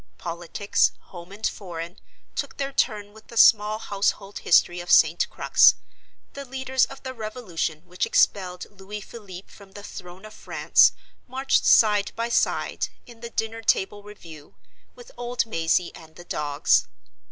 [0.17, 1.99] Politics, home and foreign,
[2.33, 5.29] took their turn with the small household history of St.
[5.29, 5.75] Crux;
[6.33, 10.93] the leaders of the revolution which expelled Louis Philippe from the throne of France
[11.27, 14.55] marched side by side, in the dinner table review,
[14.95, 16.87] with old Mazey and the dogs.